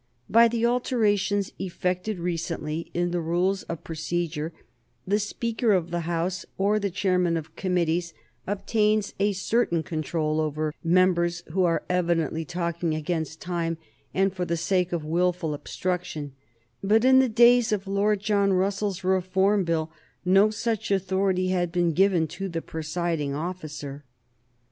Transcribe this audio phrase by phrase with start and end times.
[0.27, 4.51] By the alterations effected recently in the rules of procedure
[5.05, 8.15] the Speaker of the House, or the Chairman of Committees,
[8.47, 13.77] obtains a certain control over members who are evidently talking against time
[14.11, 16.33] and for the sake of wilful obstruction;
[16.83, 19.91] but in the days of Lord John Russell's Reform Bill
[20.25, 24.03] no such authority had been given to the presiding officer.